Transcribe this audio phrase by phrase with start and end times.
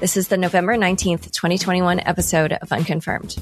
[0.00, 3.34] This is the November 19th, 2021 episode of Unconfirmed.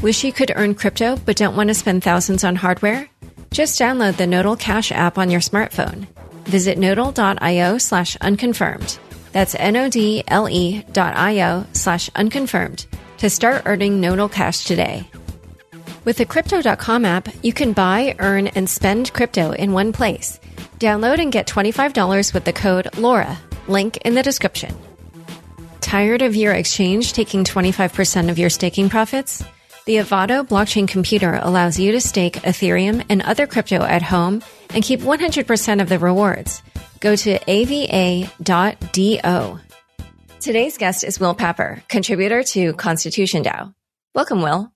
[0.00, 3.08] Wish you could earn crypto but don't want to spend thousands on hardware?
[3.50, 6.06] Just download the Nodle Cash app on your smartphone.
[6.44, 9.00] Visit nodle.io slash unconfirmed.
[9.32, 12.86] That's N-O-D-L-E dot I-O slash unconfirmed
[13.18, 15.10] to start earning Nodle Cash today.
[16.04, 20.38] With the Crypto.com app, you can buy, earn, and spend crypto in one place.
[20.78, 23.36] Download and get $25 with the code LAURA.
[23.66, 24.76] Link in the description.
[25.82, 29.44] Tired of your exchange taking 25% of your staking profits?
[29.84, 34.82] The Avado blockchain computer allows you to stake Ethereum and other crypto at home and
[34.82, 36.62] keep 100% of the rewards.
[37.00, 38.28] Go to ava.do.
[40.40, 43.74] Today's guest is Will Papper, contributor to Constitution DAO.
[44.14, 44.72] Welcome, Will.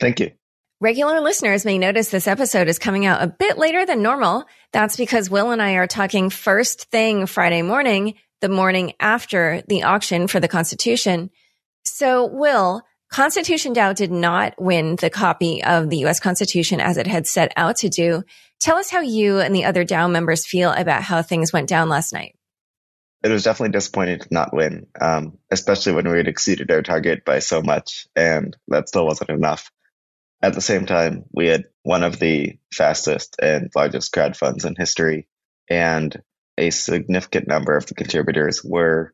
[0.00, 0.32] Thank you.
[0.80, 4.44] Regular listeners may notice this episode is coming out a bit later than normal.
[4.72, 9.84] That's because Will and I are talking first thing Friday morning, the morning after the
[9.84, 11.30] auction for the Constitution.
[11.84, 17.06] So, Will, Constitution DAO did not win the copy of the US Constitution as it
[17.06, 18.24] had set out to do.
[18.60, 21.88] Tell us how you and the other DAO members feel about how things went down
[21.88, 22.36] last night.
[23.22, 27.24] It was definitely disappointing to not win, um, especially when we had exceeded our target
[27.24, 29.70] by so much, and that still wasn't enough.
[30.42, 34.74] At the same time, we had one of the fastest and largest crowd funds in
[34.74, 35.28] history,
[35.68, 36.20] and
[36.58, 39.12] a significant number of the contributors were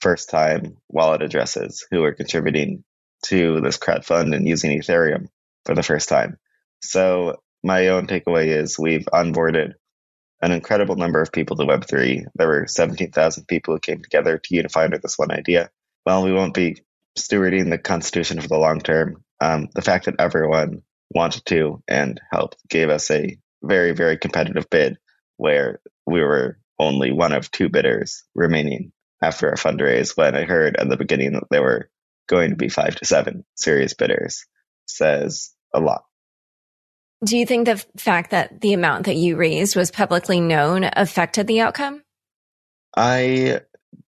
[0.00, 2.84] first time wallet addresses who were contributing
[3.24, 5.26] to this crowd fund and using Ethereum
[5.64, 6.38] for the first time.
[6.80, 9.72] So, my own takeaway is we've onboarded
[10.42, 12.26] an incredible number of people to Web3.
[12.34, 15.70] There were 17,000 people who came together to unify under this one idea.
[16.04, 16.82] While we won't be
[17.18, 22.20] stewarding the Constitution for the long term, um, the fact that everyone wanted to and
[22.30, 24.98] helped gave us a very, very competitive bid
[25.38, 28.92] where we were only one of two bidders remaining
[29.22, 31.90] after a fundraise when I heard at the beginning that there were
[32.28, 34.44] going to be five to seven serious bidders
[34.86, 36.02] says a lot.
[37.24, 41.46] Do you think the fact that the amount that you raised was publicly known affected
[41.46, 42.02] the outcome?
[42.94, 43.60] I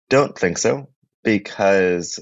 [0.09, 0.89] don't think so
[1.23, 2.19] because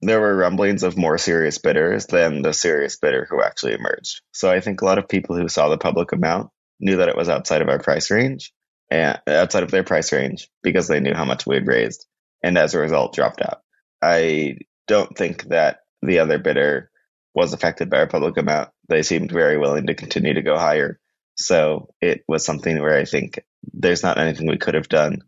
[0.00, 4.20] there were rumblings of more serious bidders than the serious bidder who actually emerged.
[4.32, 6.50] So I think a lot of people who saw the public amount
[6.80, 8.52] knew that it was outside of our price range
[8.92, 12.06] and outside of their price range because they knew how much we had raised
[12.42, 13.62] and as a result dropped out.
[14.02, 16.90] I don't think that the other bidder
[17.34, 18.68] was affected by our public amount.
[18.88, 21.00] They seemed very willing to continue to go higher.
[21.36, 23.40] So it was something where I think
[23.72, 25.22] there's not anything we could have done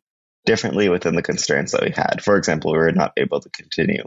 [0.45, 2.23] differently within the constraints that we had.
[2.23, 4.05] For example, we were not able to continue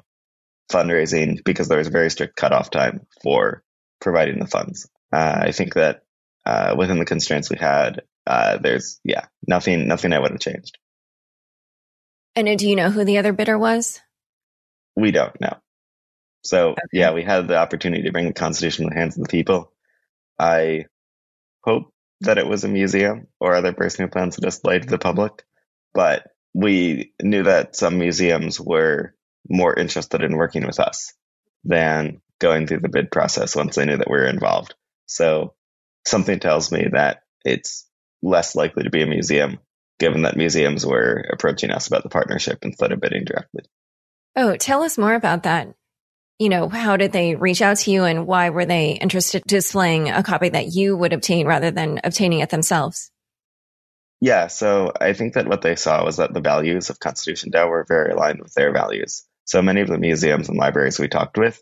[0.72, 3.64] fundraising because there was a very strict cutoff time for
[4.00, 4.88] providing the funds.
[5.12, 6.04] Uh, I think that
[6.46, 10.78] uh, within the constraints we had, uh, there's yeah nothing nothing I would have changed.
[12.36, 14.00] And do you know who the other bidder was?
[14.96, 15.58] We don't know.
[16.44, 16.82] So okay.
[16.94, 19.72] yeah, we had the opportunity to bring the Constitution in the hands of the people.
[20.38, 20.86] I
[21.64, 24.98] hope that it was a museum or other person who plans to display to the
[24.98, 25.44] public,
[25.94, 29.14] but we knew that some museums were
[29.50, 31.14] more interested in working with us
[31.64, 34.76] than going through the bid process once they knew that we were involved.
[35.06, 35.54] So
[36.06, 37.87] something tells me that it's
[38.22, 39.60] less likely to be a museum
[40.00, 43.64] given that museums were approaching us about the partnership instead of bidding directly.
[44.36, 45.74] Oh, tell us more about that.
[46.38, 49.48] You know, how did they reach out to you and why were they interested in
[49.48, 53.10] displaying a copy that you would obtain rather than obtaining it themselves?
[54.22, 57.70] Yeah, so I think that what they saw was that the values of Constitution DAO
[57.70, 59.24] were very aligned with their values.
[59.46, 61.62] So many of the museums and libraries we talked with,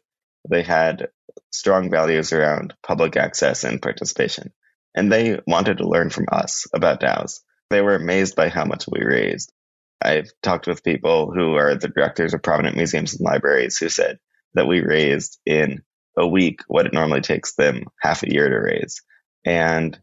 [0.49, 1.09] they had
[1.51, 4.51] strong values around public access and participation.
[4.95, 7.41] And they wanted to learn from us about DAOs.
[7.69, 9.51] They were amazed by how much we raised.
[10.01, 14.19] I've talked with people who are the directors of prominent museums and libraries who said
[14.53, 15.83] that we raised in
[16.17, 19.01] a week what it normally takes them half a year to raise.
[19.45, 19.99] And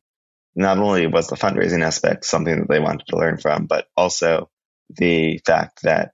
[0.54, 4.50] not only was the fundraising aspect something that they wanted to learn from, but also
[4.90, 6.12] the fact that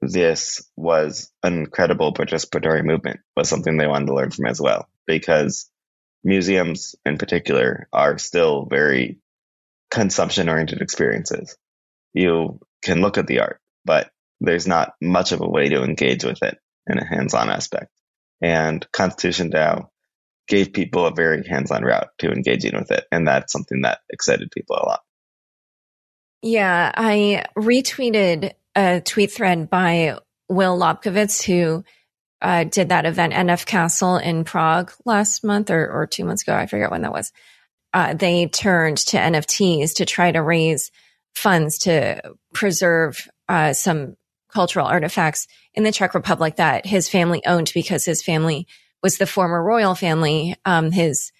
[0.00, 4.88] this was an incredible participatory movement was something they wanted to learn from as well,
[5.06, 5.70] because
[6.26, 9.18] museums in particular are still very
[9.90, 11.56] consumption oriented experiences.
[12.12, 16.24] You can look at the art, but there's not much of a way to engage
[16.24, 16.58] with it
[16.88, 17.92] in a hands on aspect.
[18.42, 19.88] And Constitution DAO
[20.48, 23.04] gave people a very hands on route to engaging with it.
[23.12, 25.00] And that's something that excited people a lot.
[26.42, 30.18] Yeah, I retweeted a tweet thread by
[30.48, 31.84] Will Lobkowicz, who
[32.42, 36.54] uh, did that event, NF Castle in Prague last month or, or two months ago.
[36.54, 37.32] I forget when that was.
[37.94, 40.90] Uh, they turned to NFTs to try to raise
[41.34, 42.20] funds to
[42.52, 44.16] preserve uh, some
[44.50, 48.66] cultural artifacts in the Czech Republic that his family owned because his family
[49.02, 50.56] was the former royal family.
[50.64, 51.32] Um, his,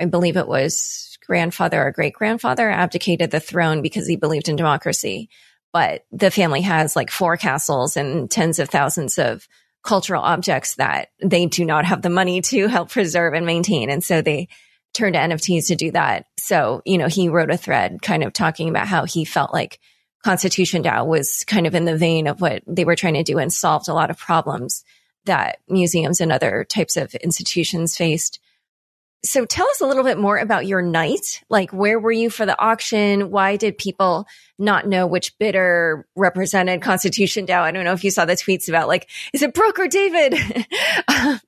[0.00, 4.56] I believe it was grandfather or great grandfather abdicated the throne because he believed in
[4.56, 5.28] democracy.
[5.72, 9.46] But the family has like four castles and tens of thousands of
[9.82, 13.90] cultural objects that they do not have the money to help preserve and maintain.
[13.90, 14.48] And so they
[14.94, 16.26] turned to NFTs to do that.
[16.38, 19.78] So, you know, he wrote a thread kind of talking about how he felt like
[20.24, 23.38] Constitution DAO was kind of in the vein of what they were trying to do
[23.38, 24.84] and solved a lot of problems
[25.24, 28.40] that museums and other types of institutions faced.
[29.24, 31.42] So tell us a little bit more about your night.
[31.50, 33.30] Like, where were you for the auction?
[33.30, 34.26] Why did people
[34.60, 37.62] not know which bidder represented Constitution DAO?
[37.62, 40.38] I don't know if you saw the tweets about like, is it Brooke or David?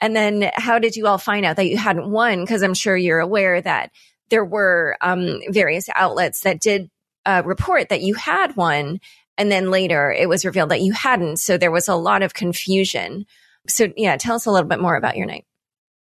[0.00, 2.44] and then how did you all find out that you hadn't won?
[2.44, 3.92] Cause I'm sure you're aware that
[4.30, 6.90] there were um, various outlets that did
[7.24, 8.98] uh, report that you had won.
[9.38, 11.36] And then later it was revealed that you hadn't.
[11.36, 13.26] So there was a lot of confusion.
[13.68, 15.44] So yeah, tell us a little bit more about your night.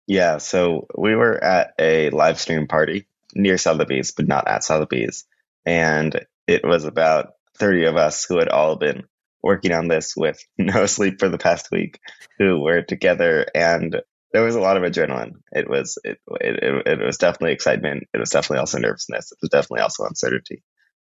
[0.09, 5.25] Yeah, so we were at a live stream party near Sotheby's, but not at Sotheby's.
[5.67, 9.03] And it was about 30 of us who had all been
[9.43, 11.99] working on this with no sleep for the past week,
[12.39, 14.01] who were together and
[14.33, 15.33] there was a lot of adrenaline.
[15.51, 18.07] It was it, it it, it was definitely excitement.
[18.11, 19.31] It was definitely also nervousness.
[19.31, 20.63] It was definitely also uncertainty.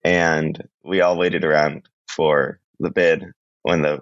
[0.04, 3.24] And we all waited around for the bid.
[3.64, 4.00] When the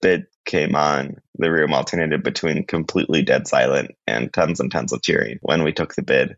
[0.00, 5.02] bid came on, the room alternated between completely dead silent and tons and tons of
[5.02, 6.36] cheering when we took the bid.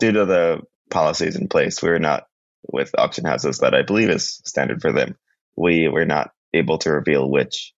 [0.00, 0.60] Due to the
[0.90, 2.26] policies in place, we were not
[2.72, 5.16] with auction houses that I believe is standard for them.
[5.56, 7.72] We were not able to reveal which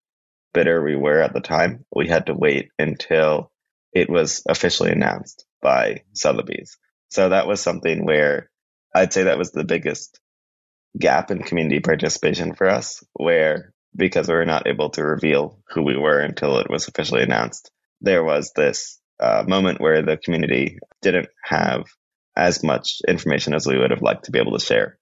[0.54, 1.84] bidder we were at the time.
[1.94, 3.50] We had to wait until
[3.92, 6.78] it was officially announced by Sotheby's.
[7.10, 8.50] So that was something where
[8.94, 10.20] I'd say that was the biggest
[10.98, 15.82] gap in community participation for us, where because we were not able to reveal who
[15.82, 17.70] we were until it was officially announced,
[18.00, 21.84] there was this uh, moment where the community didn't have
[22.36, 24.98] as much information as we would have liked to be able to share.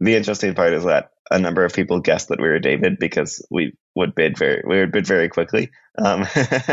[0.00, 3.44] The interesting part is that a number of people guessed that we were David because
[3.50, 5.70] we would bid very we would bid very quickly.
[5.96, 6.26] Um,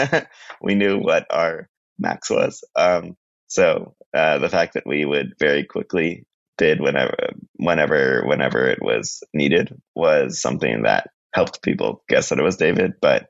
[0.62, 2.64] we knew what our max was.
[2.76, 3.16] Um,
[3.48, 6.26] so uh, the fact that we would very quickly
[6.58, 7.16] bid whenever
[7.56, 12.94] whenever whenever it was needed was something that helped people guess that it was David.
[13.02, 13.28] But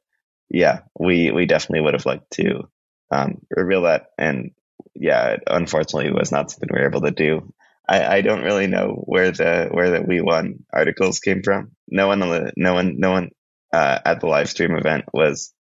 [0.49, 2.67] yeah, we we definitely would have liked to
[3.11, 4.51] um, reveal that, and
[4.95, 7.53] yeah, unfortunately, it unfortunately was not something we were able to do.
[7.87, 11.71] I, I don't really know where the where the we won articles came from.
[11.87, 12.19] No one
[12.55, 13.29] no one no one
[13.73, 15.53] uh, at the live stream event was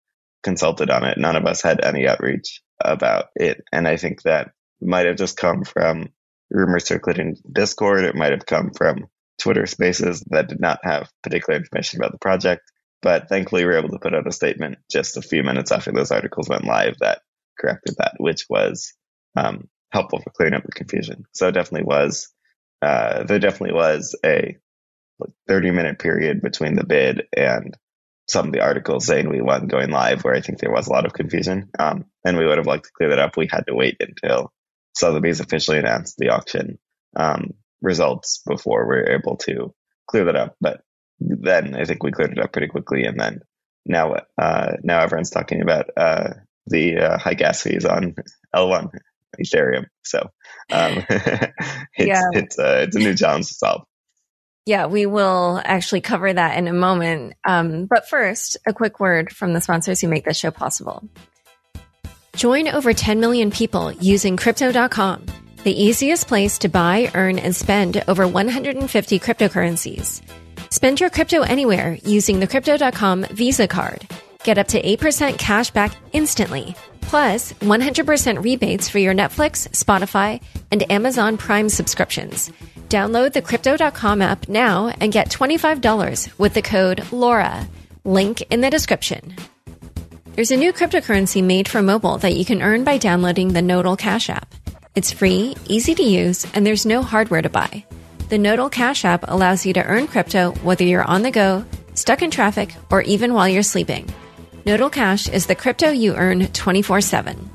[0.43, 1.19] consulted on it.
[1.19, 5.37] None of us had any outreach about it, and I think that might have just
[5.37, 6.09] come from
[6.50, 8.05] rumors circulating Discord.
[8.05, 9.07] It might have come from
[9.40, 12.62] Twitter spaces that did not have particular information about the project.
[13.02, 15.90] But thankfully, we were able to put out a statement just a few minutes after
[15.90, 17.23] those articles went live that
[17.59, 18.92] corrected that, which was
[19.37, 21.25] um, helpful for clearing up the confusion.
[21.32, 22.28] So it definitely was,
[22.82, 24.56] uh, there definitely was a
[25.49, 27.76] 30 minute period between the bid and
[28.28, 30.92] some of the articles saying we won going live where I think there was a
[30.92, 31.70] lot of confusion.
[31.78, 33.37] Um, and we would have liked to clear that up.
[33.37, 34.52] We had to wait until
[34.94, 36.78] Sotheby's officially announced the auction
[37.16, 39.75] um, results before we are able to
[40.07, 40.57] clear that up.
[40.61, 40.83] But
[41.21, 43.41] then I think we cleared it up pretty quickly, and then
[43.87, 46.31] now uh, now everyone's talking about uh,
[46.67, 48.15] the uh, high gas fees on
[48.55, 48.91] L1
[49.43, 49.87] Ethereum.
[50.03, 50.31] So
[50.73, 51.53] um, it's
[51.97, 52.23] yeah.
[52.33, 53.83] it's uh, it's a new challenge to solve.
[54.67, 57.35] Yeah, we will actually cover that in a moment.
[57.45, 61.09] Um, but first, a quick word from the sponsors who make this show possible.
[62.37, 65.27] Join over 10 million people using Crypto.com,
[65.64, 70.23] the easiest place to buy, earn, and spend over 150 cryptocurrencies.
[70.71, 74.07] Spend your crypto anywhere using the Crypto.com Visa card.
[74.45, 76.75] Get up to 8% cash back instantly.
[77.02, 80.40] Plus, 100% rebates for your Netflix, Spotify,
[80.71, 82.50] and Amazon Prime subscriptions.
[82.88, 87.69] Download the Crypto.com app now and get $25 with the code LAURA.
[88.05, 89.37] Link in the description.
[90.35, 93.97] There's a new cryptocurrency made for mobile that you can earn by downloading the Nodle
[93.97, 94.55] Cash app.
[94.97, 97.85] It's free, easy to use, and there's no hardware to buy.
[98.28, 102.23] The Nodle Cash app allows you to earn crypto whether you're on the go, stuck
[102.23, 104.09] in traffic, or even while you're sleeping.
[104.66, 107.50] Nodle Cash is the crypto you earn 24 7.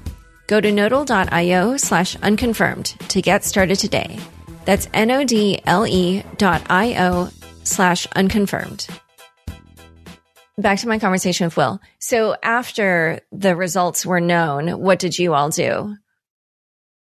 [0.48, 4.18] Go to nodle.io slash unconfirmed to get started today.
[4.64, 7.30] That's N O D L E dot I O
[7.64, 8.88] slash unconfirmed.
[10.58, 11.82] Back to my conversation with Will.
[12.00, 15.98] So after the results were known, what did you all do?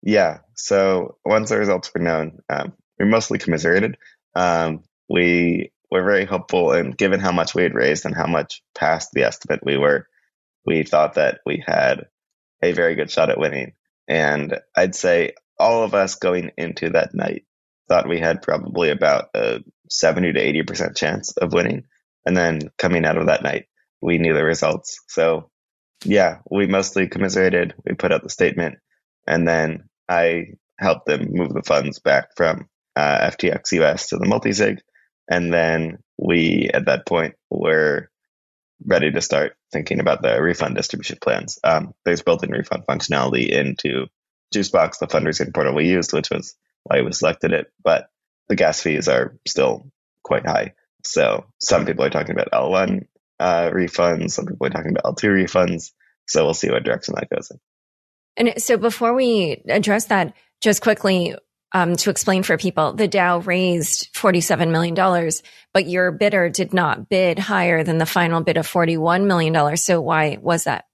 [0.01, 0.39] Yeah.
[0.55, 3.97] So once the results were known, um, we mostly commiserated.
[4.35, 8.61] Um, we were very hopeful, and given how much we had raised and how much
[8.75, 10.07] past the estimate we were,
[10.65, 12.05] we thought that we had
[12.61, 13.73] a very good shot at winning.
[14.07, 17.45] And I'd say all of us going into that night
[17.87, 21.85] thought we had probably about a 70 to 80% chance of winning.
[22.25, 23.65] And then coming out of that night,
[24.01, 24.99] we knew the results.
[25.07, 25.49] So
[26.05, 27.73] yeah, we mostly commiserated.
[27.85, 28.77] We put out the statement
[29.27, 34.25] and then I helped them move the funds back from uh, FTX US to the
[34.25, 34.79] multisig.
[35.29, 38.09] And then we, at that point, were
[38.85, 41.59] ready to start thinking about the refund distribution plans.
[41.63, 44.07] Um, there's built-in refund functionality into
[44.53, 47.71] Juicebox, the fundraising portal we used, which was why we selected it.
[47.83, 48.09] But
[48.47, 49.91] the gas fees are still
[50.23, 50.73] quite high.
[51.03, 53.05] So some people are talking about L1
[53.39, 55.91] uh, refunds, some people are talking about L2 refunds.
[56.27, 57.59] So we'll see what direction that goes in.
[58.39, 61.35] And so before we address that, just quickly,
[61.73, 65.31] um, to explain for people, the DAO raised $47 million,
[65.73, 69.77] but your bidder did not bid higher than the final bid of $41 million.
[69.77, 70.85] So why was that?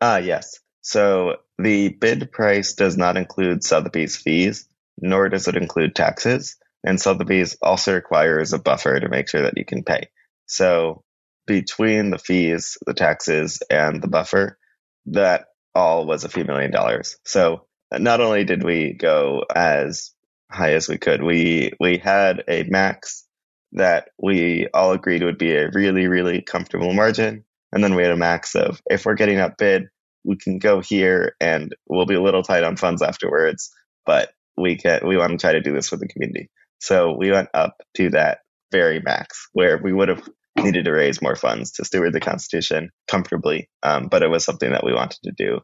[0.00, 0.60] Ah, uh, yes.
[0.82, 4.68] So the bid price does not include Sotheby's fees,
[5.00, 6.56] nor does it include taxes.
[6.84, 10.10] And Sotheby's also requires a buffer to make sure that you can pay.
[10.46, 11.02] So
[11.46, 14.58] between the fees, the taxes, and the buffer,
[15.06, 17.16] that all was a few million dollars.
[17.24, 20.12] So not only did we go as
[20.50, 23.26] high as we could, we we had a max
[23.72, 28.12] that we all agreed would be a really really comfortable margin, and then we had
[28.12, 29.88] a max of if we're getting up bid,
[30.24, 33.70] we can go here and we'll be a little tight on funds afterwards,
[34.06, 36.50] but we can we want to try to do this for the community.
[36.80, 38.38] So we went up to that
[38.70, 40.28] very max where we would have
[40.62, 44.70] needed to raise more funds to steward the Constitution comfortably, um, but it was something
[44.70, 45.60] that we wanted to do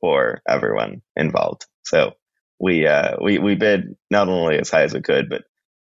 [0.00, 1.66] for everyone involved.
[1.84, 2.12] So
[2.60, 5.42] we uh, we we bid not only as high as we could, but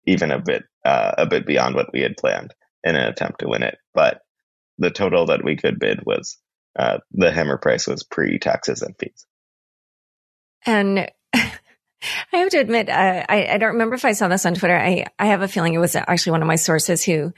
[0.05, 3.47] even a bit uh, a bit beyond what we had planned in an attempt to
[3.47, 3.77] win it.
[3.93, 4.21] But
[4.77, 6.38] the total that we could bid was
[6.77, 9.25] uh, the hammer price was pre taxes and fees.
[10.65, 14.55] And I have to admit, uh, I, I don't remember if I saw this on
[14.55, 14.77] Twitter.
[14.77, 17.33] I, I have a feeling it was actually one of my sources who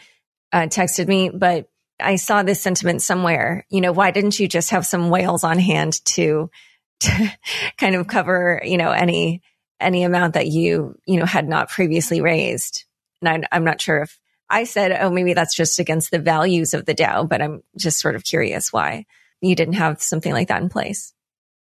[0.58, 3.66] uh, texted me, but I saw this sentiment somewhere.
[3.70, 6.50] You know, why didn't you just have some whales on hand to,
[7.02, 7.38] to
[7.78, 9.42] kind of cover, you know, any
[9.80, 12.86] any amount that you you know had not previously raised?
[13.22, 16.74] And I, I'm not sure if I said, oh, maybe that's just against the values
[16.74, 19.06] of the DAO, but I'm just sort of curious why
[19.42, 21.14] you didn't have something like that in place.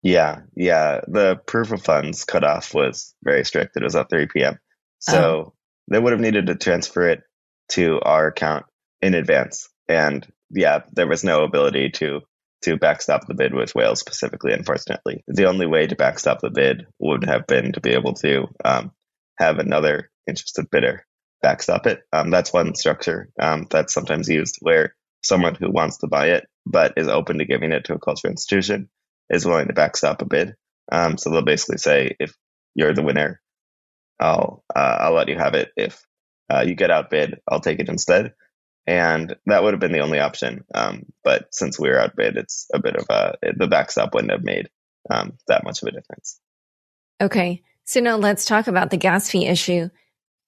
[0.02, 1.02] Yeah, yeah.
[1.06, 3.76] The proof of funds cutoff was very strict.
[3.76, 4.58] It was at 3 p.m.
[5.00, 5.54] So oh.
[5.88, 7.22] they would have needed to transfer it
[7.70, 8.64] to our account
[9.02, 9.68] in advance.
[9.88, 12.20] And yeah, there was no ability to
[12.62, 15.24] to backstop the bid with whales specifically, unfortunately.
[15.26, 18.92] The only way to backstop the bid would have been to be able to um,
[19.38, 21.06] have another interested bidder
[21.40, 22.02] backstop it.
[22.12, 26.46] Um, that's one structure um, that's sometimes used where someone who wants to buy it
[26.66, 28.88] but is open to giving it to a cultural institution
[29.28, 30.54] is willing to backstop a bid.
[30.90, 32.34] Um, so they'll basically say, if
[32.74, 33.40] you're the winner,
[34.18, 35.70] I'll uh, I'll let you have it.
[35.76, 36.04] If
[36.52, 38.32] uh, you get outbid, I'll take it instead.
[38.90, 40.64] And that would have been the only option.
[40.74, 44.42] Um, but since we were outbid, it's a bit of a the backstop wouldn't have
[44.42, 44.68] made
[45.08, 46.40] um, that much of a difference.
[47.20, 49.90] Okay, so now let's talk about the gas fee issue.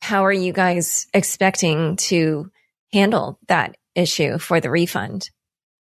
[0.00, 2.50] How are you guys expecting to
[2.92, 5.30] handle that issue for the refund?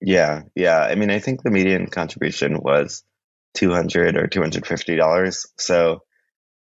[0.01, 0.81] Yeah, yeah.
[0.81, 3.05] I mean, I think the median contribution was
[3.53, 5.45] two hundred or two hundred fifty dollars.
[5.57, 6.03] So,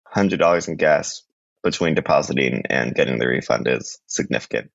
[0.06, 1.22] hundred dollars in gas
[1.64, 4.70] between depositing and getting the refund is significant.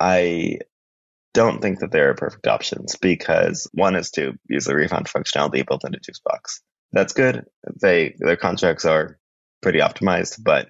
[0.00, 0.58] I
[1.34, 5.66] don't think that there are perfect options because one is to use the refund functionality
[5.66, 6.60] built into Juicebox.
[6.92, 7.44] That's good.
[7.80, 9.18] They their contracts are
[9.60, 10.68] pretty optimized, but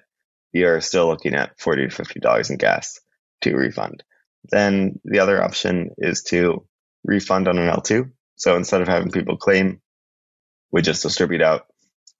[0.51, 2.99] you're still looking at forty to fifty dollars in gas
[3.41, 4.03] to refund.
[4.49, 6.65] Then the other option is to
[7.03, 8.11] refund on an L2.
[8.35, 9.81] So instead of having people claim,
[10.71, 11.65] we just distribute out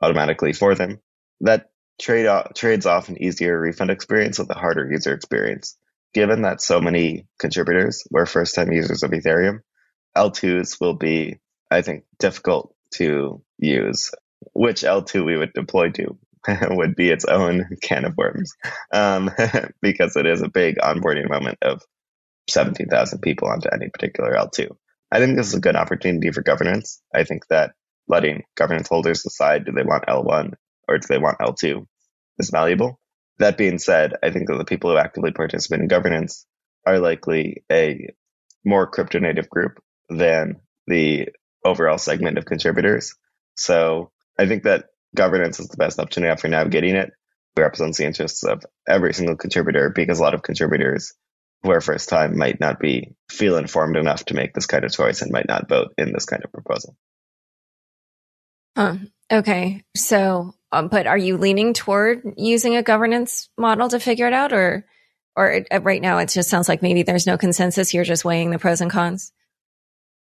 [0.02, 1.00] automatically for them.
[1.42, 5.78] That trade off, trades off an easier refund experience with a harder user experience.
[6.14, 9.60] Given that so many contributors were first time users of Ethereum,
[10.16, 14.12] L2s will be, I think, difficult to use.
[14.54, 16.18] Which L2 we would deploy to
[16.70, 18.54] would be its own can of worms
[18.94, 19.30] um,
[19.82, 21.82] because it is a big onboarding moment of
[22.50, 24.70] 17,000 people onto any particular L2.
[25.12, 27.02] I think this is a good opportunity for governance.
[27.14, 27.74] I think that
[28.08, 30.54] letting governance holders decide do they want L1
[30.88, 31.86] or do they want L2
[32.40, 33.00] is valuable.
[33.40, 36.46] That being said, I think that the people who actively participate in governance
[36.86, 38.14] are likely a
[38.66, 39.80] more crypto native group
[40.10, 41.30] than the
[41.64, 43.14] overall segment of contributors.
[43.56, 47.12] So I think that governance is the best option we have for navigating it.
[47.56, 51.14] It represents the interests of every single contributor because a lot of contributors
[51.64, 54.92] who are first time might not be feel informed enough to make this kind of
[54.92, 56.96] choice and might not vote in this kind of proposal.
[58.76, 58.96] Huh.
[59.32, 59.84] Okay.
[59.96, 64.54] So, um, but are you leaning toward using a governance model to figure it out,
[64.54, 64.86] or,
[65.36, 67.94] or uh, right now it just sounds like maybe there's no consensus.
[67.94, 69.32] You're just weighing the pros and cons.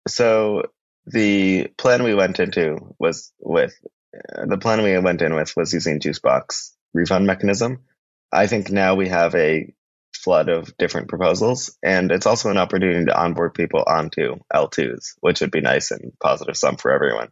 [0.07, 0.63] So
[1.05, 3.73] the plan we went into was with
[4.15, 7.83] uh, the plan we went in with was using Juicebox refund mechanism.
[8.31, 9.73] I think now we have a
[10.15, 15.41] flood of different proposals, and it's also an opportunity to onboard people onto L2s, which
[15.41, 17.29] would be nice and positive sum for everyone.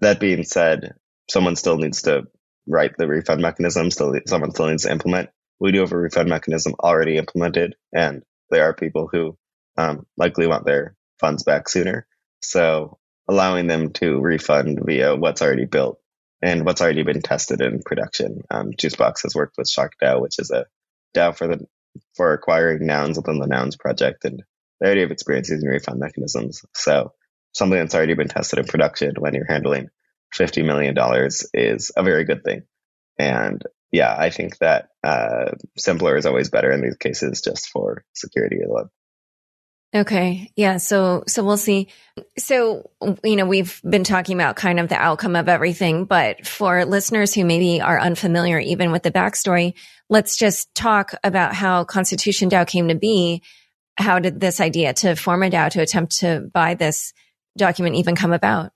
[0.00, 0.94] That being said,
[1.30, 2.28] someone still needs to
[2.68, 3.90] write the refund mechanism.
[3.90, 5.30] Still, someone still needs to implement.
[5.60, 9.36] We do have a refund mechanism already implemented, and there are people who
[9.76, 12.06] um, likely want their funds back sooner.
[12.42, 12.98] So
[13.28, 15.98] allowing them to refund via what's already built
[16.40, 18.42] and what's already been tested in production.
[18.50, 20.66] Um, Juicebox has worked with SharkDAO, which is a
[21.14, 21.66] DAO for the
[22.16, 24.42] for acquiring nouns within the nouns project, and
[24.80, 26.62] they already have experience using refund mechanisms.
[26.74, 27.12] So
[27.52, 29.88] something that's already been tested in production when you're handling
[30.34, 30.96] $50 million
[31.54, 32.62] is a very good thing.
[33.18, 38.04] And yeah, I think that uh, simpler is always better in these cases just for
[38.14, 38.90] security alone.
[39.94, 40.52] Okay.
[40.54, 40.76] Yeah.
[40.76, 41.88] So, so we'll see.
[42.36, 42.90] So,
[43.24, 47.32] you know, we've been talking about kind of the outcome of everything, but for listeners
[47.32, 49.72] who maybe are unfamiliar even with the backstory,
[50.10, 53.42] let's just talk about how Constitution DAO came to be.
[53.96, 57.14] How did this idea to form a DAO to attempt to buy this
[57.56, 58.72] document even come about?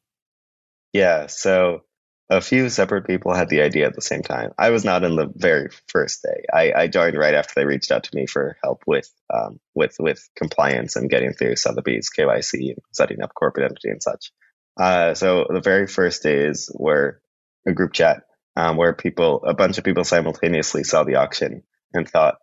[0.92, 1.26] Yeah.
[1.26, 1.82] So
[2.30, 4.52] a few separate people had the idea at the same time.
[4.58, 6.44] I was not in the very first day.
[6.52, 9.96] I, I joined right after they reached out to me for help with um, with
[9.98, 14.32] with compliance and getting through Sotheby's KYC and setting up corporate entity and such.
[14.78, 17.20] Uh, so the very first days were
[17.66, 18.22] a group chat
[18.56, 22.36] um, where people, a bunch of people simultaneously saw the auction and thought,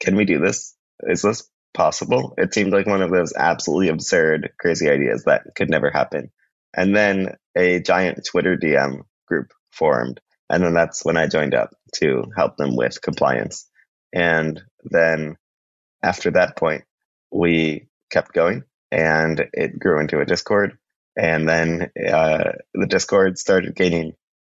[0.00, 0.74] "Can we do this?
[1.04, 5.70] Is this possible?" It seemed like one of those absolutely absurd, crazy ideas that could
[5.70, 6.30] never happen.
[6.74, 10.20] And then a giant Twitter DM group formed.
[10.50, 13.68] And then that's when I joined up to help them with compliance.
[14.12, 15.36] And then
[16.02, 16.84] after that point,
[17.30, 20.76] we kept going and it grew into a Discord.
[21.16, 24.14] And then uh, the Discord started gaining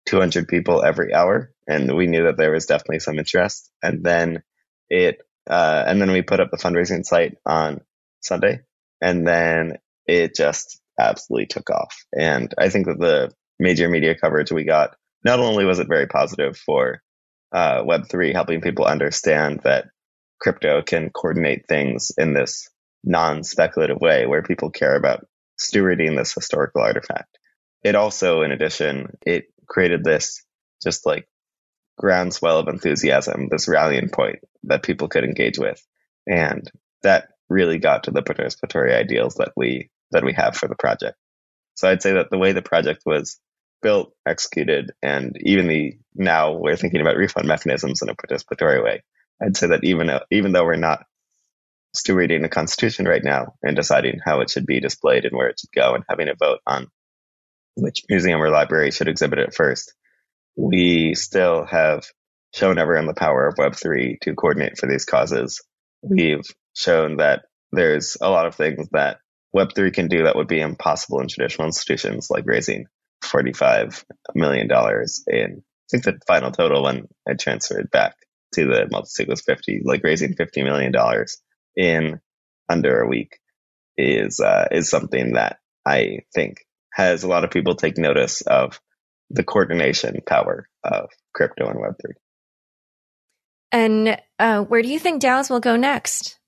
[0.07, 1.51] 200 people every hour.
[1.67, 3.71] And we knew that there was definitely some interest.
[3.81, 4.43] And then
[4.89, 7.81] it, uh, and then we put up the fundraising site on
[8.21, 8.61] Sunday.
[9.01, 11.95] And then it just absolutely took off.
[12.17, 16.07] And I think that the major media coverage we got, not only was it very
[16.07, 17.01] positive for
[17.51, 19.85] uh, Web3, helping people understand that
[20.39, 22.69] crypto can coordinate things in this
[23.03, 25.25] non speculative way where people care about
[25.59, 27.37] stewarding this historical artifact.
[27.83, 30.43] It also, in addition, it created this
[30.81, 31.27] just like
[31.97, 35.81] groundswell of enthusiasm, this rallying point that people could engage with.
[36.27, 36.69] And
[37.03, 41.17] that really got to the participatory ideals that we that we have for the project.
[41.75, 43.39] So I'd say that the way the project was
[43.81, 49.03] built, executed, and even the now we're thinking about refund mechanisms in a participatory way.
[49.41, 51.03] I'd say that even uh, even though we're not
[51.95, 55.59] stewarding the Constitution right now and deciding how it should be displayed and where it
[55.59, 56.87] should go and having a vote on
[57.75, 59.93] which museum or library should exhibit it first,
[60.55, 62.05] we still have
[62.53, 65.61] shown everyone the power of Web3 to coordinate for these causes.
[66.01, 66.45] We've
[66.75, 69.17] shown that there's a lot of things that
[69.55, 72.87] Web3 can do that would be impossible in traditional institutions, like raising
[73.23, 74.03] $45
[74.35, 74.69] million
[75.27, 78.15] in, I think the final total when I transferred back
[78.55, 80.93] to the multisig was 50, like raising $50 million
[81.75, 82.19] in
[82.69, 83.39] under a week
[83.97, 88.79] is, uh, is something that I think has a lot of people take notice of
[89.29, 92.13] the coordination power of crypto and Web3.
[93.71, 96.39] And uh, where do you think DAOs will go next?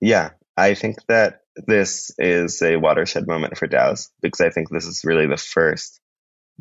[0.00, 4.86] Yeah, I think that this is a watershed moment for DAOs because I think this
[4.86, 6.00] is really the first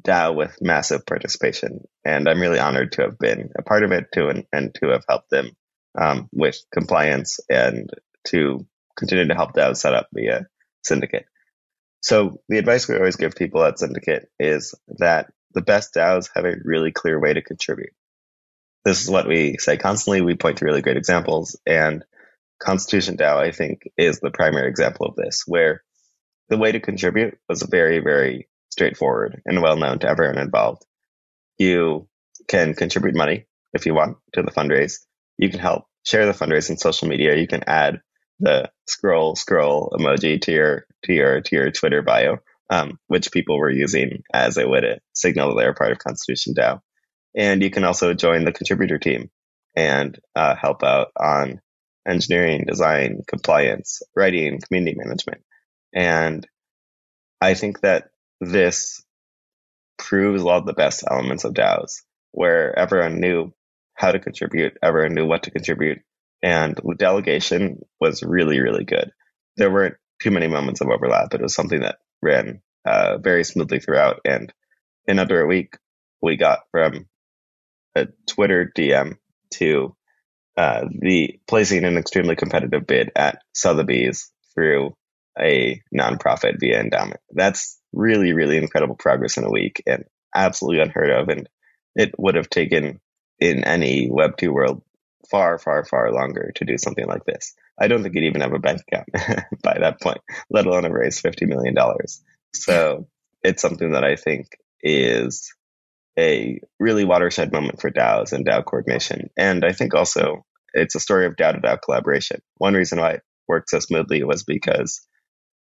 [0.01, 1.81] DAO with massive participation.
[2.05, 4.89] And I'm really honored to have been a part of it too and, and to
[4.89, 5.51] have helped them
[5.99, 7.89] um, with compliance and
[8.27, 8.65] to
[8.97, 10.41] continue to help DAOs set up the uh,
[10.83, 11.25] syndicate.
[12.01, 16.45] So the advice we always give people at Syndicate is that the best DAOs have
[16.45, 17.93] a really clear way to contribute.
[18.85, 20.21] This is what we say constantly.
[20.21, 22.05] We point to really great examples and
[22.59, 25.83] Constitution DAO, I think, is the primary example of this, where
[26.49, 30.85] the way to contribute was very, very straightforward and well known to everyone involved.
[31.57, 32.07] You
[32.47, 34.99] can contribute money if you want to the fundraise.
[35.37, 37.35] You can help share the fundraise in social media.
[37.35, 38.01] You can add
[38.39, 42.37] the scroll scroll emoji to your to your to your Twitter bio,
[42.69, 46.53] um, which people were using as a way to signal that they're part of Constitution
[46.53, 46.81] DAO.
[47.35, 49.29] And you can also join the contributor team
[49.75, 51.61] and uh, help out on
[52.07, 55.41] engineering, design, compliance, writing, community management.
[55.93, 56.47] And
[57.41, 59.03] I think that this
[59.97, 63.53] proves a lot of the best elements of DAOs, where everyone knew
[63.95, 65.99] how to contribute, everyone knew what to contribute,
[66.43, 69.11] and the delegation was really, really good.
[69.57, 71.33] There weren't too many moments of overlap.
[71.33, 74.21] It was something that ran uh, very smoothly throughout.
[74.23, 74.53] And
[75.07, 75.77] in under a week,
[76.21, 77.07] we got from
[77.95, 79.17] a Twitter DM
[79.55, 79.95] to
[80.57, 84.95] uh, the placing an extremely competitive bid at Sotheby's through
[85.39, 87.19] a nonprofit via endowment.
[87.31, 91.29] That's really, really incredible progress in a week and absolutely unheard of.
[91.29, 91.47] And
[91.95, 92.99] it would have taken
[93.39, 94.81] in any Web2 world
[95.29, 97.53] far, far, far longer to do something like this.
[97.79, 99.09] I don't think you'd even have a bank account
[99.61, 101.75] by that point, let alone have raised $50 million.
[102.53, 103.07] So
[103.43, 105.53] it's something that I think is
[106.17, 109.29] a really watershed moment for DAOs and DAO coordination.
[109.37, 112.41] And I think also it's a story of doubt DAO collaboration.
[112.57, 115.05] One reason why it worked so smoothly was because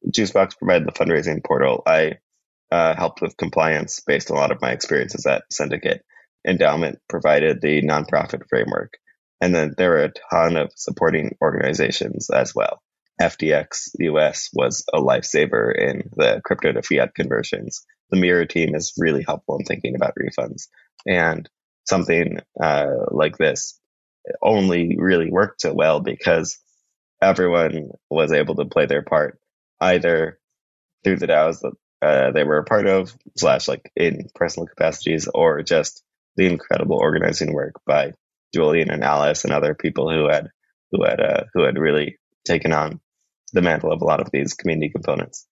[0.07, 1.83] Juicebox provided the fundraising portal.
[1.85, 2.17] I
[2.71, 6.03] uh, helped with compliance based on a lot of my experiences at Syndicate.
[6.45, 8.93] Endowment provided the nonprofit framework.
[9.39, 12.81] And then there were a ton of supporting organizations as well.
[13.21, 17.85] FTX US was a lifesaver in the crypto to fiat conversions.
[18.09, 20.67] The Mirror team is really helpful in thinking about refunds.
[21.05, 21.47] And
[21.85, 23.79] something uh, like this
[24.41, 26.59] only really worked so well because
[27.21, 29.39] everyone was able to play their part
[29.79, 30.39] either
[31.03, 35.29] through the DAOs that uh, they were a part of, slash like in personal capacities,
[35.33, 36.03] or just
[36.35, 38.11] the incredible organizing work by
[38.53, 40.49] Julian and Alice and other people who had
[40.91, 42.99] who had uh, who had really taken on
[43.53, 45.47] the mantle of a lot of these community components.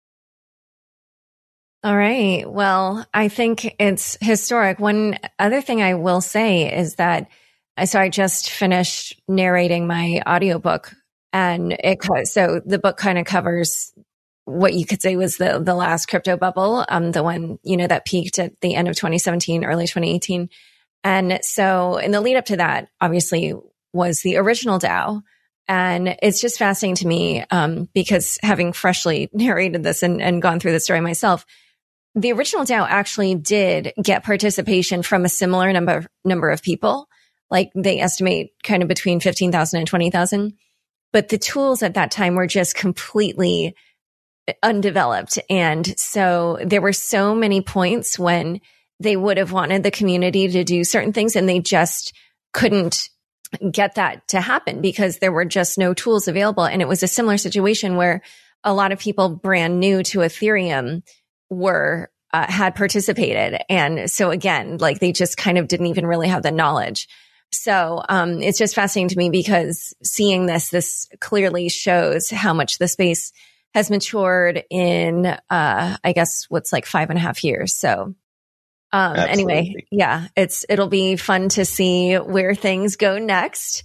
[1.83, 2.43] All right.
[2.49, 4.79] Well, I think it's historic.
[4.79, 7.29] One other thing I will say is that
[7.87, 10.93] so I just finished narrating my audiobook
[11.33, 13.93] and it so the book kind of covers
[14.45, 17.87] what you could say was the the last crypto bubble, um, the one you know
[17.87, 20.49] that peaked at the end of 2017, early 2018,
[21.03, 23.53] and so in the lead up to that, obviously
[23.93, 25.21] was the original DAO,
[25.67, 30.59] and it's just fascinating to me um, because having freshly narrated this and, and gone
[30.59, 31.45] through the story myself,
[32.15, 37.07] the original DAO actually did get participation from a similar number number of people
[37.51, 40.53] like they estimate kind of between 15,000 and 20,000.
[41.13, 43.75] But the tools at that time were just completely
[44.63, 45.37] undeveloped.
[45.49, 48.61] And so there were so many points when
[48.99, 52.13] they would have wanted the community to do certain things and they just
[52.53, 53.09] couldn't
[53.71, 56.63] get that to happen because there were just no tools available.
[56.63, 58.21] And it was a similar situation where
[58.63, 61.03] a lot of people brand new to Ethereum
[61.49, 63.61] were uh, had participated.
[63.69, 67.09] And so again, like they just kind of didn't even really have the knowledge.
[67.51, 72.77] So um, it's just fascinating to me because seeing this, this clearly shows how much
[72.77, 73.33] the space
[73.73, 77.75] has matured in, uh, I guess, what's like five and a half years.
[77.75, 78.15] So
[78.93, 83.83] um, anyway, yeah, it's it'll be fun to see where things go next.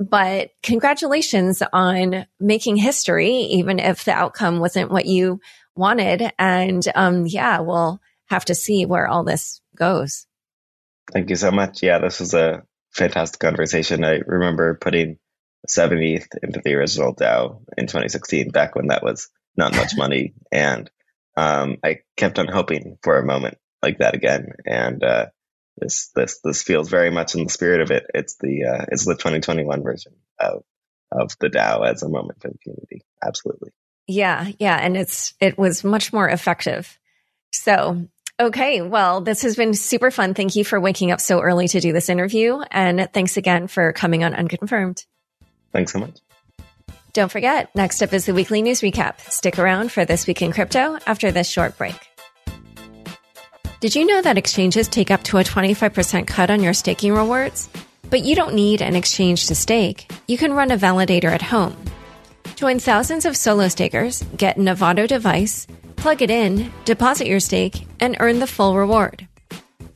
[0.00, 5.40] But congratulations on making history, even if the outcome wasn't what you
[5.76, 6.32] wanted.
[6.38, 10.26] And um, yeah, we'll have to see where all this goes.
[11.12, 11.82] Thank you so much.
[11.82, 14.04] Yeah, this was a fantastic conversation.
[14.04, 15.18] I remember putting
[15.66, 20.34] 70 ETH into the original DAO in 2016, back when that was not much money.
[20.52, 20.90] And
[21.36, 24.52] um, I kept on hoping for a moment like that again.
[24.66, 25.26] And uh,
[25.76, 28.04] this this this feels very much in the spirit of it.
[28.12, 30.64] It's the uh, it's the 2021 version of
[31.12, 33.02] of the DAO as a moment for the community.
[33.24, 33.70] Absolutely.
[34.06, 36.98] Yeah, yeah, and it's it was much more effective.
[37.52, 38.08] So
[38.40, 38.80] Okay.
[38.80, 40.32] Well, this has been super fun.
[40.32, 42.62] Thank you for waking up so early to do this interview.
[42.70, 45.04] And thanks again for coming on Unconfirmed.
[45.72, 46.20] Thanks so much.
[47.12, 49.20] Don't forget, next up is the weekly news recap.
[49.20, 51.96] Stick around for This Week in Crypto after this short break.
[53.80, 57.68] Did you know that exchanges take up to a 25% cut on your staking rewards?
[58.08, 60.10] But you don't need an exchange to stake.
[60.28, 61.76] You can run a validator at home.
[62.56, 67.86] Join thousands of solo stakers, get an Avado device, plug it in, deposit your stake,
[68.00, 69.26] and earn the full reward.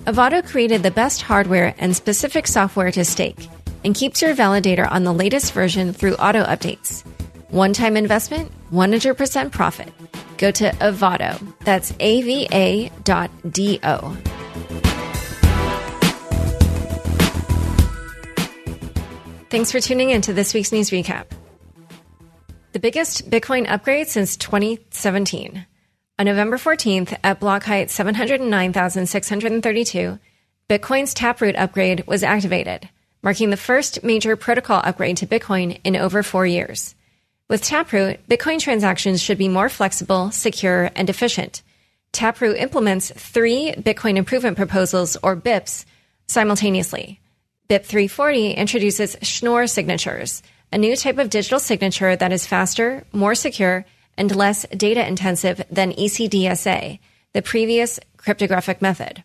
[0.06, 3.48] Avado created the best hardware and specific software to stake
[3.84, 7.04] and keeps your validator on the latest version through auto updates.
[7.50, 9.92] One time investment, 100% profit.
[10.38, 11.38] Go to Avado.
[11.60, 14.16] That's A V A dot D O.
[19.50, 21.26] Thanks for tuning in to this week's news recap.
[22.74, 25.64] The biggest Bitcoin upgrade since 2017.
[26.18, 30.18] On November 14th, at block height 709,632,
[30.68, 32.88] Bitcoin's Taproot upgrade was activated,
[33.22, 36.96] marking the first major protocol upgrade to Bitcoin in over four years.
[37.48, 41.62] With Taproot, Bitcoin transactions should be more flexible, secure, and efficient.
[42.10, 45.84] Taproot implements three Bitcoin improvement proposals, or BIPs,
[46.26, 47.20] simultaneously.
[47.68, 50.42] BIP 340 introduces Schnorr signatures,
[50.74, 53.86] a new type of digital signature that is faster, more secure,
[54.18, 56.98] and less data intensive than ECDSA,
[57.32, 59.22] the previous cryptographic method.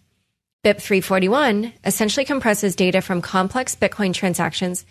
[0.64, 4.86] BIP 341 essentially compresses data from complex Bitcoin transactions,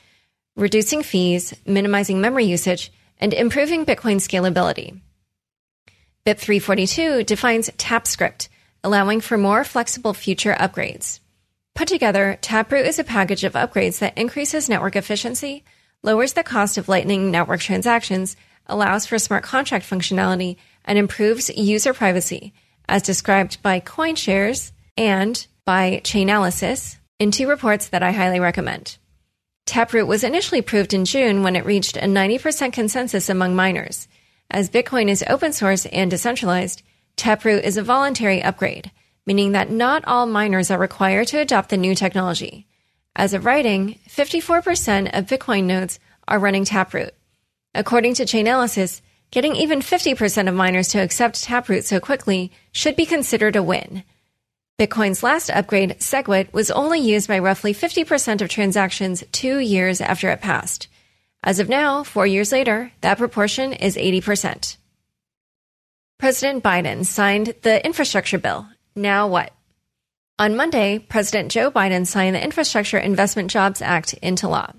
[0.56, 5.00] reducing fees, minimizing memory usage, and improving Bitcoin scalability.
[6.26, 8.48] BIP 342 defines TapScript,
[8.82, 11.20] allowing for more flexible future upgrades.
[11.76, 15.62] Put together, Taproot is a package of upgrades that increases network efficiency,
[16.02, 21.92] lowers the cost of Lightning Network transactions, allows for smart contract functionality, and improves user
[21.92, 22.52] privacy,
[22.88, 28.98] as described by CoinShares and by Chainalysis in two reports that I highly recommend.
[29.66, 34.08] Taproot was initially proved in June when it reached a 90% consensus among miners.
[34.50, 36.82] As Bitcoin is open source and decentralized,
[37.16, 38.90] Taproot is a voluntary upgrade–
[39.28, 42.66] meaning that not all miners are required to adopt the new technology.
[43.18, 47.14] As of writing, 54% of Bitcoin nodes are running Taproot.
[47.74, 49.00] According to Chainalysis,
[49.32, 54.04] getting even 50% of miners to accept Taproot so quickly should be considered a win.
[54.78, 60.30] Bitcoin's last upgrade, SegWit, was only used by roughly 50% of transactions two years after
[60.30, 60.86] it passed.
[61.42, 64.76] As of now, four years later, that proportion is 80%.
[66.18, 69.52] President Biden signed the infrastructure bill, now what?
[70.40, 74.70] On Monday, President Joe Biden signed the Infrastructure Investment Jobs Act into law.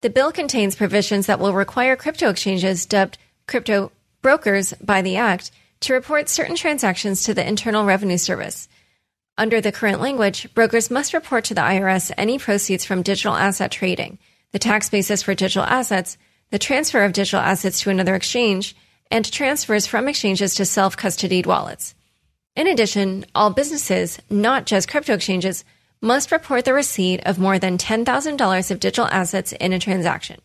[0.00, 3.16] The bill contains provisions that will require crypto exchanges dubbed
[3.46, 3.92] crypto
[4.22, 8.68] brokers by the act to report certain transactions to the Internal Revenue Service.
[9.38, 13.70] Under the current language, brokers must report to the IRS any proceeds from digital asset
[13.70, 14.18] trading,
[14.50, 16.18] the tax basis for digital assets,
[16.50, 18.74] the transfer of digital assets to another exchange,
[19.12, 21.94] and transfers from exchanges to self custodied wallets.
[22.54, 25.64] In addition, all businesses, not just crypto exchanges,
[26.02, 30.38] must report the receipt of more than $10,000 of digital assets in a transaction.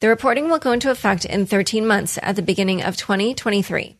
[0.00, 3.96] The reporting will go into effect in 13 months at the beginning of 2023.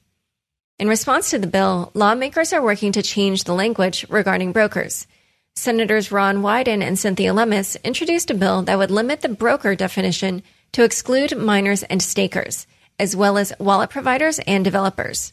[0.81, 5.07] In response to the bill, lawmakers are working to change the language regarding brokers.
[5.55, 10.43] Senators Ron Wyden and Cynthia Lummis introduced a bill that would limit the broker definition
[10.73, 12.66] to exclude miners and stakers,
[12.99, 15.33] as well as wallet providers and developers.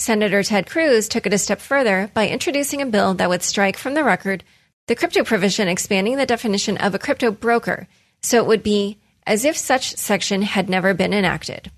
[0.00, 3.76] Senator Ted Cruz took it a step further by introducing a bill that would strike
[3.76, 4.42] from the record
[4.86, 7.86] the crypto provision expanding the definition of a crypto broker,
[8.22, 11.70] so it would be as if such section had never been enacted.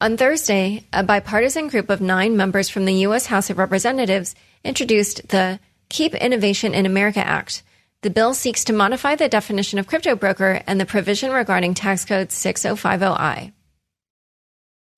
[0.00, 3.26] On Thursday, a bipartisan group of nine members from the U.S.
[3.26, 5.58] House of Representatives introduced the
[5.88, 7.64] Keep Innovation in America Act.
[8.02, 12.04] The bill seeks to modify the definition of crypto broker and the provision regarding tax
[12.04, 13.52] code 6050I.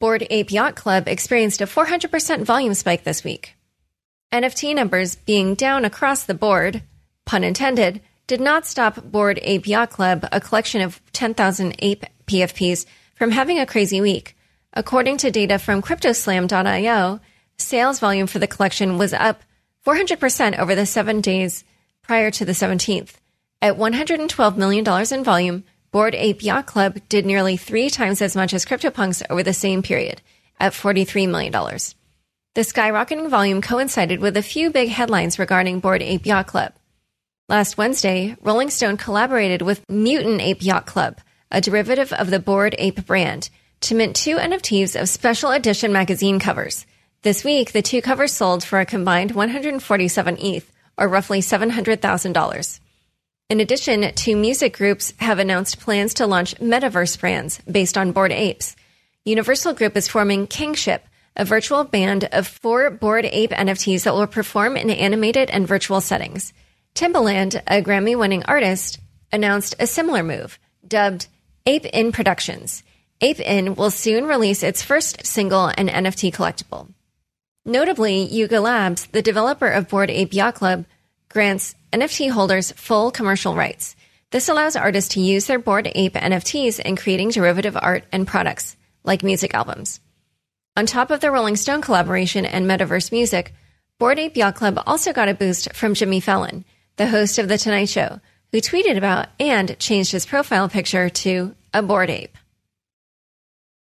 [0.01, 3.57] Bored Ape Yacht Club experienced a 400% volume spike this week.
[4.33, 6.85] NFT numbers being down across the board,
[7.25, 12.87] pun intended, did not stop Bored Ape Yacht Club, a collection of 10,000 ape PFPs,
[13.17, 14.37] from having a crazy week.
[14.73, 17.19] According to data from CryptoSlam.io,
[17.57, 19.43] sales volume for the collection was up
[19.85, 21.65] 400% over the seven days
[22.03, 23.15] prior to the 17th.
[23.61, 28.53] At $112 million in volume, Bored Ape Yacht Club did nearly three times as much
[28.53, 30.20] as CryptoPunks over the same period,
[30.61, 31.53] at $43 million.
[31.53, 36.74] The skyrocketing volume coincided with a few big headlines regarding Bored Ape Yacht Club.
[37.48, 41.18] Last Wednesday, Rolling Stone collaborated with Mutant Ape Yacht Club,
[41.51, 43.48] a derivative of the Bored Ape brand,
[43.81, 46.85] to mint two NFTs of special edition magazine covers.
[47.22, 52.81] This week, the two covers sold for a combined 147 ETH, or roughly $700,000.
[53.51, 58.31] In addition, two music groups have announced plans to launch metaverse brands based on Bored
[58.31, 58.77] Apes.
[59.25, 61.03] Universal Group is forming Kingship,
[61.35, 66.03] a virtual band of four Bored Ape NFTs that will perform in animated and virtual
[66.03, 66.53] settings.
[66.95, 69.01] Timbaland, a Grammy winning artist,
[69.33, 71.27] announced a similar move, dubbed
[71.65, 72.83] Ape In Productions.
[73.23, 76.93] Ape In will soon release its first single and NFT collectible.
[77.65, 80.85] Notably, Yuga Labs, the developer of Bored Ape Yacht Club,
[81.31, 83.96] grants NFT holders full commercial rights.
[84.31, 88.77] This allows artists to use their Bored Ape NFTs in creating derivative art and products,
[89.05, 90.01] like music albums.
[90.77, 93.55] On top of the Rolling Stone collaboration and metaverse music,
[93.98, 96.64] Bored Ape Yacht Club also got a boost from Jimmy Fallon,
[96.96, 98.20] the host of The Tonight Show,
[98.53, 102.37] who tweeted about and changed his profile picture to a bored ape.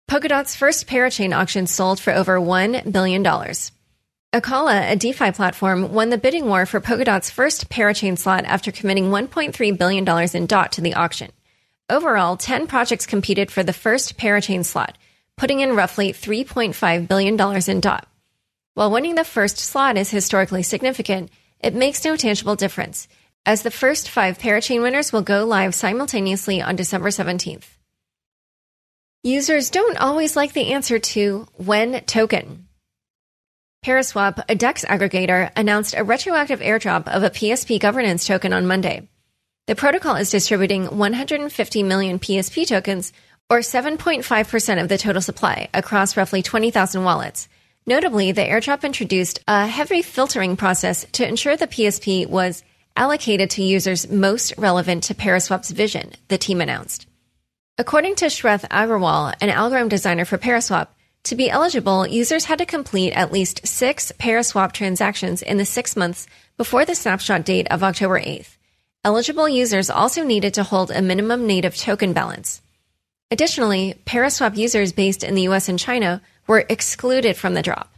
[0.09, 3.23] Polkadot's first parachain auction sold for over $1 billion.
[4.33, 9.05] Acala, a DeFi platform, won the bidding war for Polkadot's first parachain slot after committing
[9.05, 11.31] $1.3 billion in DOT to the auction.
[11.89, 14.97] Overall, 10 projects competed for the first parachain slot,
[15.37, 18.05] putting in roughly $3.5 billion in DOT.
[18.73, 21.29] While winning the first slot is historically significant,
[21.61, 23.07] it makes no tangible difference,
[23.45, 27.77] as the first five parachain winners will go live simultaneously on December 17th.
[29.23, 32.66] Users don't always like the answer to when token.
[33.85, 39.07] Paraswap, a DEX aggregator, announced a retroactive airdrop of a PSP governance token on Monday.
[39.67, 43.13] The protocol is distributing 150 million PSP tokens,
[43.49, 47.47] or 7.5% of the total supply, across roughly 20,000 wallets.
[47.85, 52.63] Notably, the airdrop introduced a heavy filtering process to ensure the PSP was
[52.97, 57.07] allocated to users most relevant to Paraswap's vision, the team announced.
[57.77, 60.87] According to Shrath Agrawal, an algorithm designer for Paraswap,
[61.27, 65.95] to be eligible, users had to complete at least six Paraswap transactions in the six
[65.95, 68.55] months before the snapshot date of October 8th.
[69.03, 72.61] Eligible users also needed to hold a minimum native token balance.
[73.29, 77.93] Additionally, Paraswap users based in the US and China were excluded from the drop.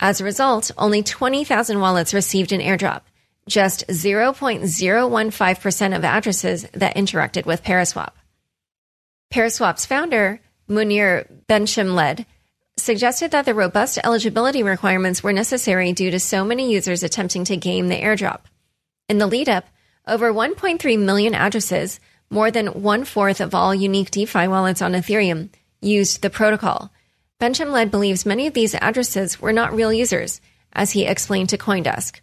[0.00, 3.02] As a result, only 20,000 wallets received an airdrop,
[3.48, 8.12] just 0.015% of addresses that interacted with Paraswap.
[9.32, 12.24] Paraswap's founder, Mounir Benchemled,
[12.78, 17.56] suggested that the robust eligibility requirements were necessary due to so many users attempting to
[17.56, 18.40] game the airdrop.
[19.08, 19.66] In the lead up,
[20.06, 25.50] over 1.3 million addresses, more than one fourth of all unique DeFi wallets on Ethereum,
[25.80, 26.90] used the protocol.
[27.40, 30.40] Benchemled believes many of these addresses were not real users,
[30.72, 32.20] as he explained to Coindesk.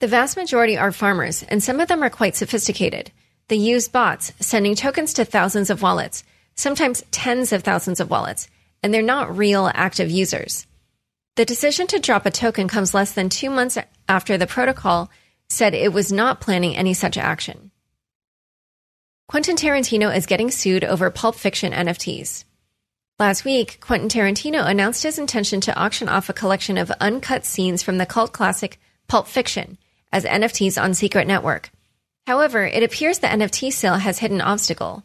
[0.00, 3.10] The vast majority are farmers, and some of them are quite sophisticated.
[3.48, 8.48] They use bots, sending tokens to thousands of wallets, sometimes tens of thousands of wallets,
[8.86, 10.64] and they're not real active users.
[11.34, 13.76] The decision to drop a token comes less than two months
[14.08, 15.10] after the protocol
[15.48, 17.72] said it was not planning any such action.
[19.26, 22.44] Quentin Tarantino is getting sued over Pulp Fiction NFTs.
[23.18, 27.82] Last week, Quentin Tarantino announced his intention to auction off a collection of uncut scenes
[27.82, 29.78] from the cult classic Pulp Fiction
[30.12, 31.72] as NFTs on Secret Network.
[32.24, 35.02] However, it appears the NFT sale has hit an obstacle.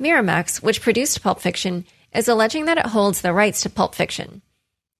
[0.00, 4.42] Miramax, which produced Pulp Fiction, is alleging that it holds the rights to Pulp Fiction.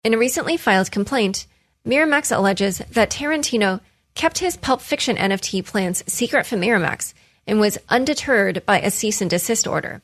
[0.03, 1.47] In a recently filed complaint,
[1.87, 3.81] Miramax alleges that Tarantino
[4.15, 7.15] kept his Pulp Fiction NFT plans secret from Miramax
[7.47, 10.03] and was undeterred by a cease and desist order.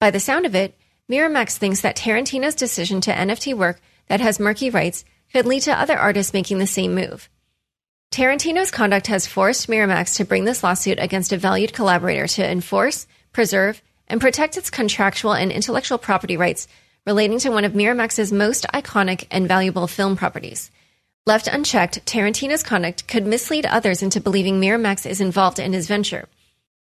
[0.00, 0.76] By the sound of it,
[1.10, 5.78] Miramax thinks that Tarantino's decision to NFT work that has murky rights could lead to
[5.78, 7.28] other artists making the same move.
[8.10, 13.06] Tarantino's conduct has forced Miramax to bring this lawsuit against a valued collaborator to enforce,
[13.32, 16.68] preserve, and protect its contractual and intellectual property rights
[17.06, 20.70] relating to one of Miramax's most iconic and valuable film properties.
[21.26, 26.28] Left unchecked, Tarantino's conduct could mislead others into believing Miramax is involved in his venture.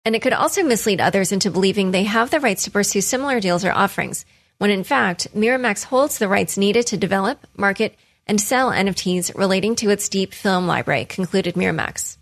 [0.05, 3.39] And it could also mislead others into believing they have the rights to pursue similar
[3.39, 4.25] deals or offerings,
[4.57, 7.95] when in fact, Miramax holds the rights needed to develop, market,
[8.27, 12.17] and sell NFTs relating to its deep film library, concluded Miramax.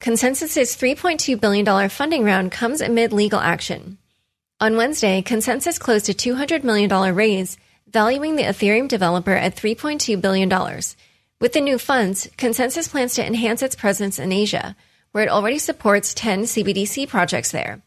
[0.00, 3.98] ConsenSys' $3.2 billion funding round comes amid legal action.
[4.60, 7.56] On Wednesday, ConsenSys closed a $200 million raise,
[7.88, 10.48] valuing the Ethereum developer at $3.2 billion.
[11.40, 14.76] With the new funds, ConsenSys plans to enhance its presence in Asia,
[15.12, 17.82] where it already supports 10 CBDC projects there.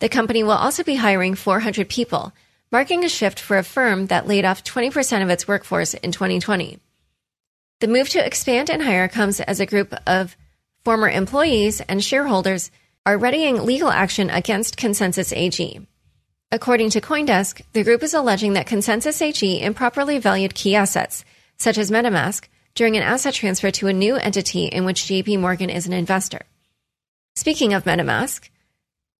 [0.00, 2.32] The company will also be hiring 400 people,
[2.72, 6.78] marking a shift for a firm that laid off 20% of its workforce in 2020.
[7.80, 10.36] The move to expand and hire comes as a group of
[10.84, 12.72] Former employees and shareholders
[13.06, 15.80] are readying legal action against ConsenSys AG.
[16.50, 21.24] According to Coindesk, the group is alleging that ConsenSys AG improperly valued key assets,
[21.56, 25.70] such as MetaMask, during an asset transfer to a new entity in which JP Morgan
[25.70, 26.40] is an investor.
[27.36, 28.48] Speaking of MetaMask,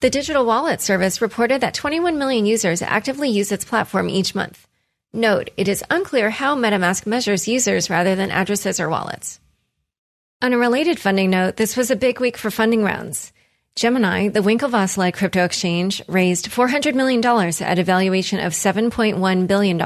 [0.00, 4.66] the digital wallet service reported that 21 million users actively use its platform each month.
[5.12, 9.38] Note, it is unclear how MetaMask measures users rather than addresses or wallets.
[10.42, 13.32] On a related funding note, this was a big week for funding rounds.
[13.76, 19.78] Gemini, the Winklevoss-led crypto exchange, raised $400 million at a valuation of $7.1 billion.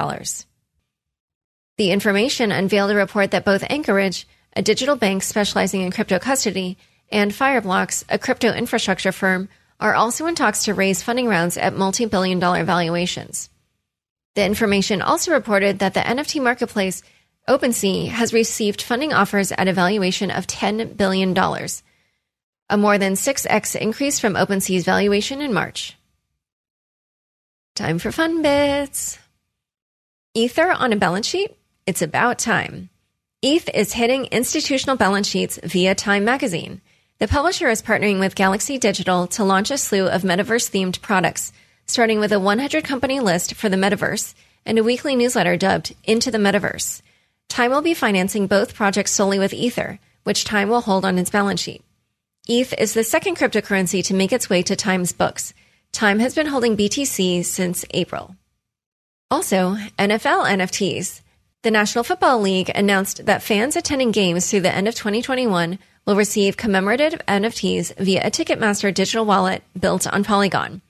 [1.77, 6.79] The information unveiled a report that both Anchorage, a digital bank specializing in crypto custody,
[7.11, 9.49] and Fireblocks, a crypto infrastructure firm,
[9.79, 13.51] are also in talks to raise funding rounds at multi billion dollar valuations.
[14.33, 17.03] The information also reported that the NFT marketplace
[17.47, 21.37] OpenSea has received funding offers at a valuation of $10 billion,
[22.69, 25.97] a more than 6x increase from OpenSea's valuation in March.
[27.75, 29.17] Time for fun bits.
[30.33, 31.55] Ether on a balance sheet?
[31.85, 32.89] It's about time.
[33.41, 36.81] ETH is hitting institutional balance sheets via Time magazine.
[37.19, 41.53] The publisher is partnering with Galaxy Digital to launch a slew of metaverse themed products,
[41.85, 44.33] starting with a 100 company list for the metaverse
[44.65, 47.01] and a weekly newsletter dubbed Into the Metaverse.
[47.49, 51.29] Time will be financing both projects solely with Ether, which Time will hold on its
[51.29, 51.83] balance sheet.
[52.47, 55.53] ETH is the second cryptocurrency to make its way to Time's books.
[55.91, 58.35] Time has been holding BTC since April.
[59.29, 61.21] Also, NFL NFTs.
[61.63, 66.15] The National Football League announced that fans attending games through the end of 2021 will
[66.15, 70.81] receive commemorative NFTs via a Ticketmaster digital wallet built on Polygon.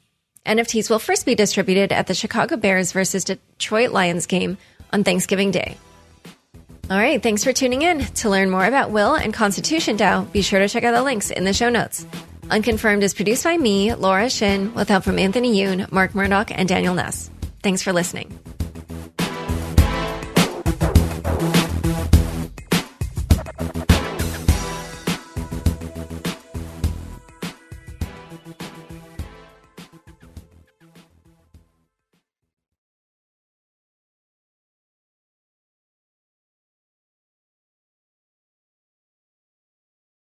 [0.45, 4.57] NFTs will first be distributed at the Chicago Bears versus Detroit Lions game
[4.93, 5.77] on Thanksgiving Day.
[6.89, 7.99] All right, thanks for tuning in.
[7.99, 11.31] To learn more about Will and Constitution DAO, be sure to check out the links
[11.31, 12.07] in the show notes.
[12.49, 16.69] Unconfirmed is produced by me, Laura Shin, with help from Anthony Yoon, Mark Murdock, and
[16.69, 17.29] Daniel Ness.
[17.61, 18.39] Thanks for listening.